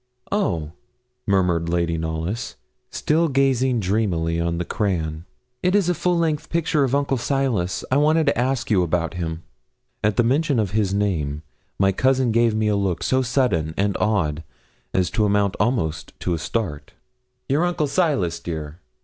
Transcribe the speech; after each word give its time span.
'Oh!' 0.31 0.71
murmured 1.27 1.69
Lady 1.69 1.95
Knollys, 1.95 2.55
still 2.89 3.27
gazing 3.27 3.79
dreamily 3.79 4.39
on 4.39 4.57
the 4.57 4.65
crayon. 4.65 5.25
'It 5.61 5.75
is 5.75 5.85
the 5.85 5.93
full 5.93 6.17
length 6.17 6.49
picture 6.49 6.83
of 6.83 6.95
Uncle 6.95 7.17
Silas 7.17 7.85
I 7.91 7.97
want 7.97 8.25
to 8.25 8.35
ask 8.35 8.71
you 8.71 8.81
about 8.81 9.13
him.' 9.13 9.43
At 10.03 10.17
mention 10.25 10.57
of 10.57 10.71
his 10.71 10.91
name, 10.91 11.43
my 11.77 11.91
cousin 11.91 12.31
gave 12.31 12.55
me 12.55 12.67
a 12.67 12.75
look 12.75 13.03
so 13.03 13.21
sudden 13.21 13.75
and 13.77 13.95
odd 13.99 14.43
as 14.91 15.11
to 15.11 15.25
amount 15.25 15.55
almost 15.59 16.13
to 16.21 16.33
a 16.33 16.39
start. 16.39 16.93
'Your 17.47 17.63
uncle 17.63 17.85
Silas, 17.85 18.39
dear? 18.39 18.79